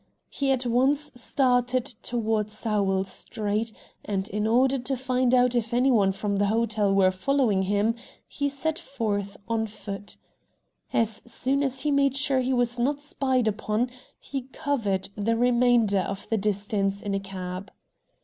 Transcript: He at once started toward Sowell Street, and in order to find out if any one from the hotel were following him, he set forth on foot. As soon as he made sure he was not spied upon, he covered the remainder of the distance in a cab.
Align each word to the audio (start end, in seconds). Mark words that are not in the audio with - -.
He 0.29 0.49
at 0.51 0.65
once 0.65 1.11
started 1.13 1.85
toward 2.01 2.49
Sowell 2.49 3.03
Street, 3.03 3.71
and 4.03 4.27
in 4.29 4.47
order 4.47 4.79
to 4.79 4.97
find 4.97 5.35
out 5.35 5.53
if 5.53 5.75
any 5.75 5.91
one 5.91 6.11
from 6.11 6.37
the 6.37 6.47
hotel 6.47 6.91
were 6.91 7.11
following 7.11 7.61
him, 7.61 7.93
he 8.27 8.49
set 8.49 8.79
forth 8.79 9.37
on 9.47 9.67
foot. 9.67 10.17
As 10.91 11.21
soon 11.31 11.61
as 11.61 11.81
he 11.81 11.91
made 11.91 12.17
sure 12.17 12.39
he 12.39 12.51
was 12.51 12.79
not 12.79 12.99
spied 12.99 13.47
upon, 13.47 13.91
he 14.19 14.47
covered 14.51 15.09
the 15.15 15.37
remainder 15.37 15.99
of 15.99 16.27
the 16.29 16.37
distance 16.37 17.03
in 17.03 17.13
a 17.13 17.19
cab. 17.19 17.69